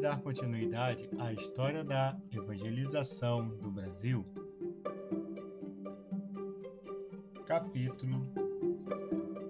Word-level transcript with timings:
Dar 0.00 0.20
continuidade 0.22 1.10
à 1.18 1.32
história 1.32 1.82
da 1.82 2.16
evangelização 2.30 3.48
do 3.48 3.68
Brasil. 3.68 4.24
Capítulo 7.44 8.24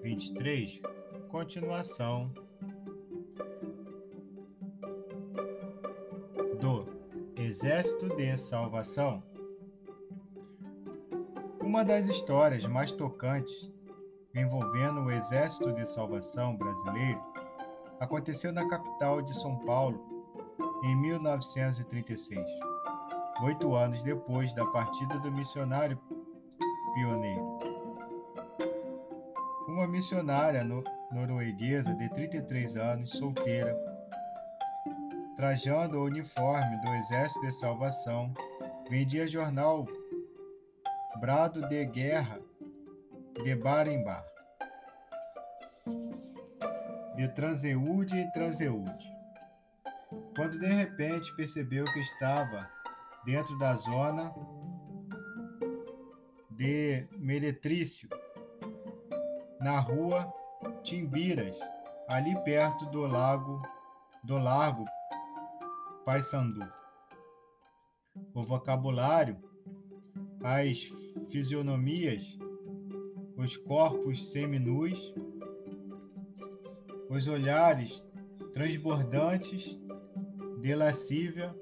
23 0.02 0.80
Continuação 1.28 2.32
do 6.58 6.86
Exército 7.36 8.08
de 8.16 8.34
Salvação. 8.38 9.22
Uma 11.60 11.84
das 11.84 12.06
histórias 12.06 12.64
mais 12.64 12.90
tocantes 12.90 13.70
envolvendo 14.34 15.00
o 15.00 15.10
Exército 15.10 15.74
de 15.74 15.86
Salvação 15.86 16.56
brasileiro 16.56 17.20
aconteceu 18.00 18.50
na 18.50 18.66
capital 18.66 19.20
de 19.20 19.34
São 19.38 19.58
Paulo 19.66 20.17
em 20.82 20.94
1936, 20.96 22.46
oito 23.42 23.74
anos 23.74 24.04
depois 24.04 24.54
da 24.54 24.64
partida 24.66 25.18
do 25.18 25.32
missionário 25.32 25.98
pioneiro. 26.94 27.58
Uma 29.66 29.88
missionária 29.88 30.62
no 30.62 30.84
norueguesa 31.10 31.94
de 31.94 32.08
33 32.10 32.76
anos, 32.76 33.10
solteira, 33.10 33.76
trajando 35.36 35.98
o 35.98 36.04
uniforme 36.04 36.80
do 36.80 36.88
Exército 36.94 37.40
de 37.40 37.52
Salvação, 37.52 38.32
vendia 38.88 39.26
jornal 39.26 39.86
Brado 41.20 41.66
de 41.68 41.84
Guerra 41.86 42.40
de 43.42 43.54
bar 43.56 43.88
em 43.88 44.02
bar, 44.02 44.24
de 47.16 47.28
transeúde 47.34 48.16
em 48.16 48.30
transeúde 48.30 49.17
quando 50.34 50.58
de 50.58 50.66
repente 50.66 51.34
percebeu 51.36 51.84
que 51.84 52.00
estava 52.00 52.70
dentro 53.24 53.58
da 53.58 53.74
zona 53.74 54.32
de 56.50 57.06
Meretrício, 57.18 58.08
na 59.60 59.80
rua 59.80 60.32
Timbiras, 60.82 61.58
ali 62.08 62.34
perto 62.44 62.86
do 62.86 63.06
lago 63.06 63.60
do 64.24 64.38
Largo 64.38 64.84
Paissandu. 66.04 66.66
O 68.34 68.42
vocabulário, 68.42 69.36
as 70.42 70.90
fisionomias, 71.30 72.38
os 73.36 73.56
corpos 73.56 74.32
seminus, 74.32 75.14
os 77.08 77.26
olhares 77.26 78.02
transbordantes 78.52 79.78
de 80.68 80.74
lascívia, 80.74 81.56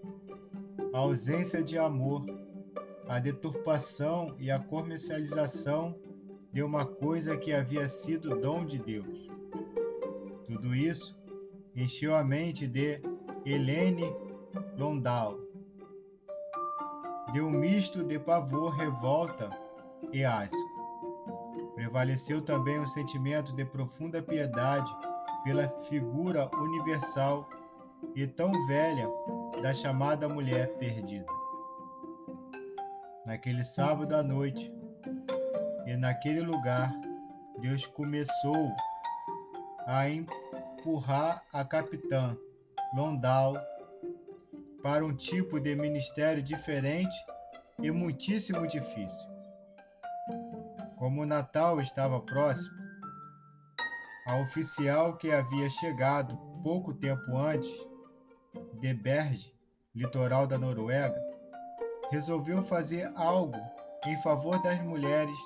a 0.92 0.98
ausência 0.98 1.62
de 1.62 1.78
amor, 1.78 2.24
a 3.06 3.20
deturpação 3.20 4.34
e 4.36 4.50
a 4.50 4.58
comercialização 4.58 5.96
de 6.52 6.60
uma 6.60 6.84
coisa 6.84 7.36
que 7.36 7.52
havia 7.52 7.88
sido 7.88 8.40
dom 8.40 8.66
de 8.66 8.80
Deus. 8.80 9.30
Tudo 10.44 10.74
isso 10.74 11.16
encheu 11.76 12.16
a 12.16 12.24
mente 12.24 12.66
de 12.66 13.00
Helene 13.44 14.12
Londal. 14.76 15.38
Deu 17.32 17.46
um 17.46 17.50
misto 17.52 18.02
de 18.02 18.18
pavor, 18.18 18.70
revolta 18.70 19.56
e 20.12 20.24
asco. 20.24 20.58
Prevaleceu 21.76 22.42
também 22.42 22.80
um 22.80 22.86
sentimento 22.88 23.54
de 23.54 23.64
profunda 23.64 24.20
piedade 24.20 24.92
pela 25.44 25.68
figura 25.82 26.50
universal 26.56 27.48
e 28.14 28.26
tão 28.26 28.50
velha 28.66 29.08
da 29.62 29.74
chamada 29.74 30.28
mulher 30.28 30.68
perdida. 30.78 31.26
Naquele 33.24 33.64
sábado 33.64 34.14
à 34.14 34.22
noite 34.22 34.72
e 35.86 35.96
naquele 35.96 36.40
lugar, 36.40 36.92
Deus 37.60 37.86
começou 37.86 38.70
a 39.86 40.08
empurrar 40.08 41.42
a 41.52 41.64
capitã 41.64 42.36
Londal 42.94 43.54
para 44.82 45.04
um 45.04 45.14
tipo 45.14 45.58
de 45.58 45.74
ministério 45.74 46.42
diferente 46.42 47.16
e 47.82 47.90
muitíssimo 47.90 48.66
difícil. 48.68 49.26
Como 50.96 51.22
o 51.22 51.26
Natal 51.26 51.80
estava 51.80 52.20
próximo, 52.20 52.74
a 54.26 54.38
oficial 54.38 55.16
que 55.16 55.30
havia 55.30 55.68
chegado 55.70 56.36
pouco 56.62 56.92
tempo 56.94 57.36
antes 57.36 57.70
de 58.76 58.92
Berge, 58.94 59.52
litoral 59.94 60.46
da 60.46 60.58
Noruega, 60.58 61.20
resolveu 62.10 62.62
fazer 62.62 63.10
algo 63.16 63.56
em 64.06 64.20
favor 64.22 64.62
das 64.62 64.80
mulheres 64.82 65.36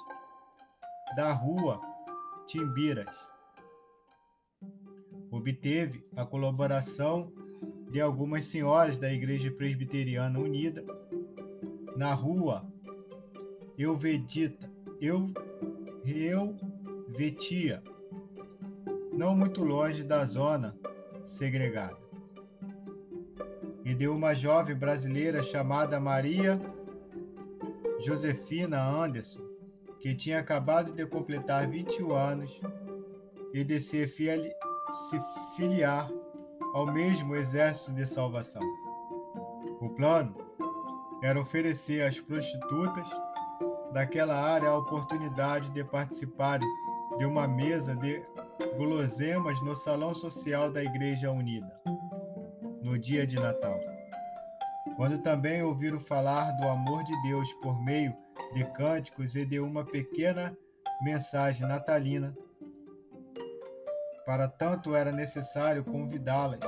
da 1.16 1.32
rua 1.32 1.80
Timbiras. 2.46 3.14
Obteve 5.30 6.04
a 6.16 6.26
colaboração 6.26 7.32
de 7.90 8.00
algumas 8.00 8.44
senhoras 8.46 8.98
da 8.98 9.12
Igreja 9.12 9.50
Presbiteriana 9.50 10.38
Unida 10.38 10.84
na 11.96 12.14
rua 12.14 12.68
Euvedita, 13.78 14.70
Eu, 15.00 15.32
Euvetia, 16.04 17.82
não 19.12 19.36
muito 19.36 19.62
longe 19.64 20.02
da 20.02 20.24
zona 20.24 20.76
segregada. 21.24 21.99
E 23.84 23.94
de 23.94 24.08
uma 24.08 24.34
jovem 24.34 24.76
brasileira 24.76 25.42
chamada 25.42 25.98
Maria 25.98 26.60
Josefina 28.00 28.82
Anderson, 28.82 29.40
que 30.00 30.14
tinha 30.14 30.38
acabado 30.38 30.92
de 30.92 31.06
completar 31.06 31.68
21 31.68 32.12
anos 32.12 32.60
e 33.52 33.62
de 33.64 33.80
se, 33.80 34.06
se 34.08 35.20
filiar 35.56 36.10
ao 36.74 36.86
mesmo 36.86 37.34
exército 37.34 37.92
de 37.92 38.06
salvação. 38.06 38.62
O 39.80 39.88
plano 39.90 40.34
era 41.22 41.40
oferecer 41.40 42.02
às 42.02 42.18
prostitutas 42.18 43.08
daquela 43.92 44.34
área 44.34 44.68
a 44.68 44.76
oportunidade 44.76 45.70
de 45.70 45.84
participarem 45.84 46.68
de 47.18 47.24
uma 47.24 47.46
mesa 47.46 47.94
de 47.96 48.22
guloseimas 48.76 49.60
no 49.62 49.74
salão 49.74 50.14
social 50.14 50.70
da 50.70 50.82
Igreja 50.82 51.30
Unida, 51.30 51.70
no 52.90 52.98
dia 52.98 53.24
de 53.24 53.36
Natal. 53.36 53.78
Quando 54.96 55.22
também 55.22 55.62
ouviram 55.62 56.00
falar 56.00 56.50
do 56.56 56.66
amor 56.66 57.04
de 57.04 57.22
Deus 57.22 57.52
por 57.62 57.80
meio 57.80 58.12
de 58.52 58.64
cânticos 58.72 59.36
e 59.36 59.46
de 59.46 59.60
uma 59.60 59.84
pequena 59.84 60.56
mensagem 61.00 61.68
natalina, 61.68 62.36
para 64.26 64.48
tanto 64.48 64.96
era 64.96 65.12
necessário 65.12 65.84
convidá-las, 65.84 66.58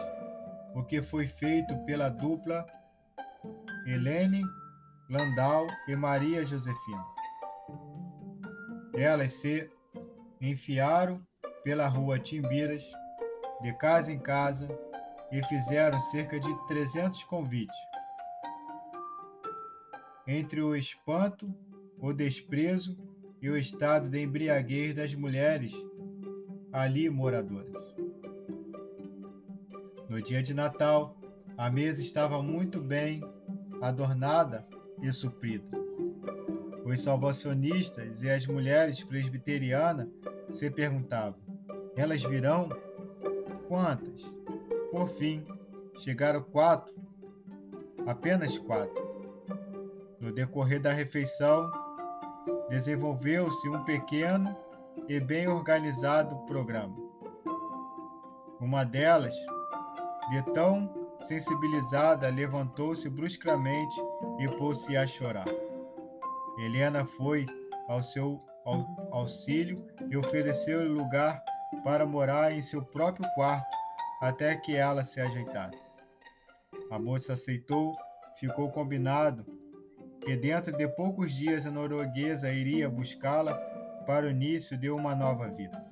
o 0.77 0.85
que 0.85 1.03
foi 1.03 1.27
feito 1.27 1.77
pela 1.85 2.09
dupla 2.09 2.65
Helene 3.85 4.45
Landau 5.11 5.67
e 5.89 5.97
Maria 5.97 6.47
Josefina. 6.47 7.05
Elas 8.95 9.33
se 9.33 9.69
enfiaram 10.41 11.21
pela 11.65 11.89
rua 11.89 12.21
Timbiras, 12.21 12.85
de 13.61 13.73
casa 13.75 14.13
em 14.13 14.21
casa, 14.21 14.69
e 15.33 15.43
fizeram 15.47 15.99
cerca 15.99 16.39
de 16.39 16.67
300 16.69 17.25
convites. 17.25 17.77
Entre 20.27 20.61
o 20.61 20.77
espanto, 20.77 21.53
o 21.99 22.13
desprezo 22.13 22.97
e 23.41 23.49
o 23.49 23.57
estado 23.57 24.11
de 24.11 24.23
embriaguez 24.23 24.95
das 24.95 25.15
mulheres 25.15 25.73
ali 26.71 27.09
moradoras. 27.09 27.83
No 30.09 30.21
dia 30.21 30.43
de 30.43 30.53
Natal, 30.53 31.19
a 31.57 31.71
mesa 31.71 32.03
estava 32.03 32.43
muito 32.43 32.79
bem 32.81 33.23
adornada 33.81 34.67
e 35.01 35.11
suprida. 35.11 35.65
Os 36.85 37.01
salvacionistas 37.01 38.23
e 38.23 38.31
as 38.31 38.47
mulheres 38.47 39.03
presbiterianas 39.03 40.09
se 40.53 40.71
perguntavam: 40.71 41.41
elas 41.97 42.23
virão? 42.23 42.69
Quantas? 43.69 44.23
Por 44.93 45.09
fim, 45.09 45.43
chegaram 46.01 46.43
quatro, 46.43 46.95
apenas 48.07 48.59
quatro. 48.59 49.03
No 50.21 50.31
decorrer 50.31 50.83
da 50.83 50.93
refeição, 50.93 51.73
desenvolveu-se 52.69 53.71
um 53.71 53.83
pequeno 53.85 54.55
e 55.09 55.19
bem 55.19 55.49
organizado 55.49 56.37
programa. 56.45 56.95
Uma 58.61 58.85
delas, 58.85 59.35
de 60.29 60.43
tão 60.53 60.93
sensibilizada, 61.23 62.29
levantou-se 62.29 63.09
bruscamente 63.09 63.97
e 64.41 64.49
pôs-se 64.59 64.95
a 64.95 65.07
chorar. 65.07 65.49
Helena 66.59 67.07
foi 67.07 67.47
ao 67.89 68.03
seu 68.03 68.39
auxílio 69.11 69.87
e 70.11 70.19
ofereceu-lhe 70.19 70.91
lugar 70.91 71.43
para 71.83 72.05
morar 72.05 72.53
em 72.53 72.61
seu 72.61 72.85
próprio 72.85 73.27
quarto 73.35 73.82
até 74.23 74.55
que 74.55 74.77
ela 74.77 75.05
se 75.05 75.21
ajeitasse. 75.21 75.93
A 76.93 76.97
moça 76.97 77.33
aceitou, 77.33 77.97
ficou 78.39 78.71
combinado 78.71 79.45
que 80.21 80.37
dentro 80.37 80.77
de 80.77 80.87
poucos 80.87 81.33
dias 81.33 81.67
a 81.67 81.73
norueguesa 81.73 82.53
iria 82.53 82.89
buscá-la 82.89 83.53
para 84.07 84.27
o 84.27 84.31
início 84.31 84.79
de 84.79 84.89
uma 84.89 85.17
nova 85.17 85.49
vida. 85.49 85.85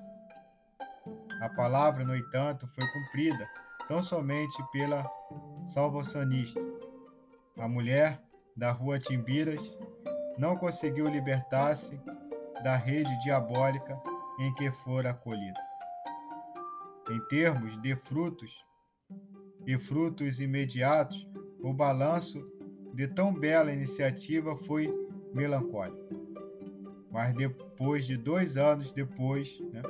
A 1.40 1.48
palavra, 1.48 2.04
no 2.04 2.14
entanto, 2.14 2.68
foi 2.68 2.86
cumprida 2.92 3.48
tão 3.88 4.00
somente 4.00 4.62
pela 4.70 5.10
salvacionista. 5.66 6.60
A 7.58 7.66
mulher 7.66 8.22
da 8.56 8.70
rua 8.70 9.00
Timbiras 9.00 9.76
não 10.38 10.56
conseguiu 10.56 11.08
libertar-se 11.08 12.00
da 12.62 12.76
rede 12.76 13.10
diabólica 13.24 14.00
em 14.38 14.54
que 14.54 14.70
fora 14.70 15.10
acolhida. 15.10 15.69
Em 17.10 17.18
termos 17.22 17.76
de 17.82 17.96
frutos 17.96 18.64
e 19.66 19.76
frutos 19.76 20.40
imediatos, 20.40 21.28
o 21.60 21.72
balanço 21.72 22.40
de 22.94 23.08
tão 23.08 23.34
bela 23.34 23.72
iniciativa 23.72 24.54
foi 24.54 24.88
melancólico. 25.34 25.98
Mas 27.10 27.34
depois 27.34 28.06
de 28.06 28.16
dois 28.16 28.56
anos 28.56 28.92
depois, 28.92 29.60
né, 29.72 29.82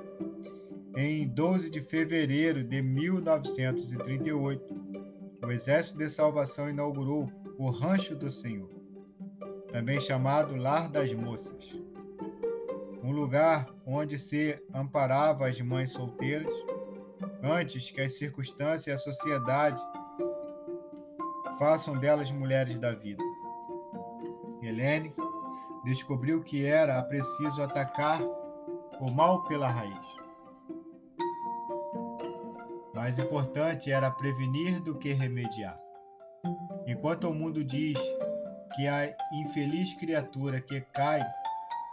em 0.96 1.28
12 1.28 1.70
de 1.70 1.82
fevereiro 1.82 2.64
de 2.64 2.80
1938, 2.80 4.74
o 5.42 5.50
Exército 5.50 5.98
de 5.98 6.08
Salvação 6.08 6.70
inaugurou 6.70 7.30
o 7.58 7.68
Rancho 7.68 8.16
do 8.16 8.30
Senhor, 8.30 8.70
também 9.70 10.00
chamado 10.00 10.56
Lar 10.56 10.90
das 10.90 11.12
Moças, 11.12 11.78
um 13.02 13.12
lugar 13.12 13.68
onde 13.84 14.18
se 14.18 14.58
amparava 14.74 15.46
as 15.46 15.60
mães 15.60 15.90
solteiras 15.90 16.52
antes 17.42 17.90
que 17.90 18.00
as 18.00 18.18
circunstâncias 18.18 18.86
e 18.86 18.90
a 18.90 18.98
sociedade 18.98 19.80
façam 21.58 21.98
delas 21.98 22.30
mulheres 22.30 22.78
da 22.78 22.92
vida. 22.92 23.22
Helene 24.62 25.14
descobriu 25.84 26.42
que 26.42 26.66
era 26.66 27.02
preciso 27.02 27.62
atacar 27.62 28.20
o 29.00 29.10
mal 29.10 29.44
pela 29.44 29.68
raiz. 29.68 30.06
Mais 32.94 33.18
importante 33.18 33.90
era 33.90 34.10
prevenir 34.10 34.80
do 34.82 34.98
que 34.98 35.12
remediar. 35.12 35.78
Enquanto 36.86 37.28
o 37.28 37.34
mundo 37.34 37.64
diz 37.64 37.98
que 38.74 38.86
a 38.86 39.14
infeliz 39.32 39.94
criatura 39.94 40.60
que 40.60 40.80
cai 40.92 41.24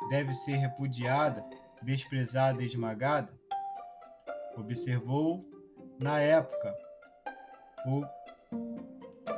deve 0.10 0.34
ser 0.34 0.58
repudiada, 0.58 1.46
desprezada 1.82 2.62
e 2.62 2.66
esmagada, 2.66 3.37
observou 4.58 5.46
na 6.00 6.20
época 6.20 6.76
o 7.86 8.04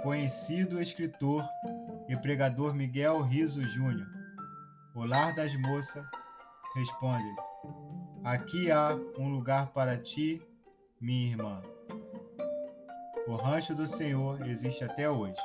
conhecido 0.02 0.82
escritor 0.82 1.44
e 2.08 2.16
pregador 2.18 2.74
Miguel 2.74 3.22
Riso 3.22 3.62
Júnior. 3.62 4.08
O 4.96 5.06
lar 5.06 5.36
das 5.36 5.54
moças 5.62 6.06
responde: 6.76 7.30
Aqui 8.24 8.72
há 8.72 8.96
um 9.18 9.30
lugar 9.30 9.72
para 9.72 9.98
ti 9.98 10.42
minha 11.00 11.32
irmã. 11.32 11.62
O 13.28 13.36
rancho 13.36 13.76
do 13.76 13.88
Senhor 13.88 14.46
existe 14.48 14.84
até 14.84 15.10
hoje. 15.10 15.38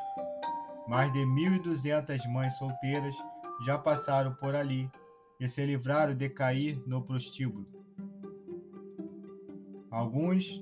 Mais 0.89 1.13
de 1.13 1.21
1.200 1.21 2.27
mães 2.29 2.55
solteiras 2.55 3.15
já 3.67 3.79
passaram 3.79 4.35
por 4.35 4.55
ali 4.55 4.91
e 5.41 5.49
se 5.49 5.65
livraram 5.65 6.15
de 6.15 6.29
cair 6.29 6.83
no 6.87 7.03
prostíbulo. 7.03 7.84
Alguns, 9.95 10.61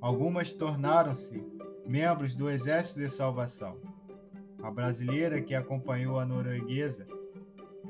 algumas 0.00 0.52
tornaram-se 0.52 1.44
membros 1.84 2.32
do 2.32 2.48
Exército 2.48 3.00
de 3.00 3.10
Salvação. 3.10 3.76
A 4.62 4.70
brasileira 4.70 5.42
que 5.42 5.52
acompanhou 5.52 6.16
a 6.16 6.24
norueguesa 6.24 7.08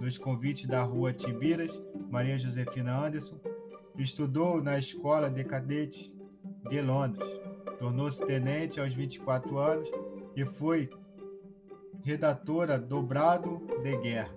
nos 0.00 0.16
convites 0.16 0.66
da 0.66 0.82
rua 0.82 1.12
Tibiras, 1.12 1.78
Maria 2.10 2.38
Josefina 2.38 3.04
Anderson, 3.04 3.38
Estudou 3.98 4.62
na 4.62 4.78
Escola 4.78 5.28
de 5.28 5.44
Cadetes 5.44 6.10
de 6.70 6.80
Londres. 6.80 7.28
Tornou-se 7.78 8.24
tenente 8.24 8.80
aos 8.80 8.94
24 8.94 9.58
anos 9.58 9.90
e 10.34 10.46
foi 10.46 10.88
redatora 12.02 12.78
do 12.78 13.02
Brado 13.02 13.60
de 13.82 13.94
Guerra, 13.98 14.34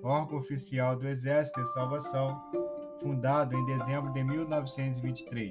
órgão 0.00 0.38
oficial 0.38 0.96
do 0.96 1.08
Exército 1.08 1.60
de 1.60 1.72
Salvação, 1.72 2.40
fundado 3.00 3.56
em 3.56 3.64
dezembro 3.64 4.12
de 4.12 4.22
1923. 4.22 5.50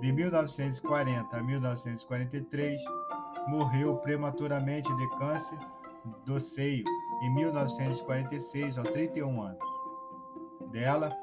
De 0.00 0.12
1940 0.12 1.36
a 1.36 1.42
1943, 1.42 2.80
morreu 3.48 3.96
prematuramente 3.96 4.94
de 4.96 5.08
câncer 5.18 5.58
do 6.24 6.40
seio 6.40 6.84
em 7.22 7.34
1946, 7.34 8.78
aos 8.78 8.90
31 8.90 9.42
anos. 9.42 9.72
Dela, 10.72 11.16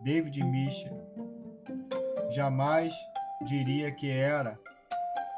David 0.00 0.42
Mitchell 0.44 0.96
jamais 2.30 2.94
diria 3.46 3.92
que 3.92 4.10
era 4.10 4.58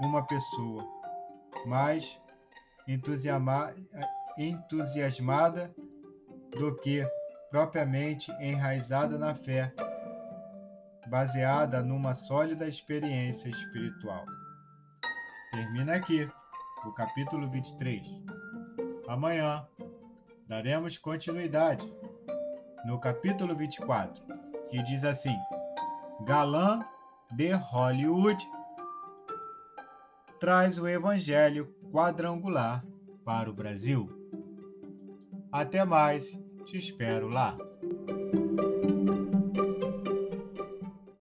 uma 0.00 0.24
pessoa, 0.26 0.84
mais 1.66 2.20
entusiasmada 4.36 5.74
do 6.52 6.76
que 6.76 7.04
propriamente 7.54 8.32
enraizada 8.40 9.16
na 9.16 9.32
fé, 9.32 9.72
baseada 11.06 11.80
numa 11.84 12.12
sólida 12.12 12.66
experiência 12.66 13.48
espiritual. 13.48 14.26
Termina 15.52 15.94
aqui 15.94 16.28
o 16.84 16.90
capítulo 16.90 17.48
23. 17.48 18.02
Amanhã 19.06 19.64
daremos 20.48 20.98
continuidade 20.98 21.86
no 22.86 22.98
capítulo 22.98 23.54
24 23.54 24.20
que 24.68 24.82
diz 24.82 25.04
assim: 25.04 25.36
Galã 26.26 26.84
de 27.36 27.52
Hollywood 27.52 28.44
traz 30.40 30.76
o 30.76 30.88
evangelho 30.88 31.72
quadrangular 31.92 32.84
para 33.24 33.48
o 33.48 33.54
Brasil. 33.54 34.10
Até 35.52 35.84
mais, 35.84 36.36
te 36.64 36.78
espero 36.78 37.28
lá. 37.28 37.56